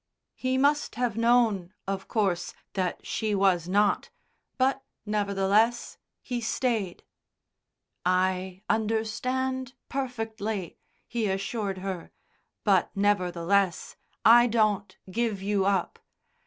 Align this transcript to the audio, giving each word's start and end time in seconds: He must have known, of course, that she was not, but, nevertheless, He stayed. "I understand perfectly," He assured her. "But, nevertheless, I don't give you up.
He 0.33 0.57
must 0.57 0.95
have 0.95 1.15
known, 1.15 1.75
of 1.87 2.07
course, 2.07 2.55
that 2.73 3.05
she 3.05 3.35
was 3.35 3.67
not, 3.69 4.09
but, 4.57 4.81
nevertheless, 5.05 5.99
He 6.23 6.41
stayed. 6.41 7.03
"I 8.03 8.63
understand 8.67 9.75
perfectly," 9.89 10.79
He 11.07 11.27
assured 11.29 11.77
her. 11.77 12.09
"But, 12.63 12.89
nevertheless, 12.95 13.95
I 14.25 14.47
don't 14.47 14.97
give 15.11 15.39
you 15.39 15.65
up. 15.67 15.99